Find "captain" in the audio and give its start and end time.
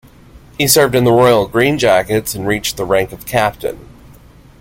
3.27-3.87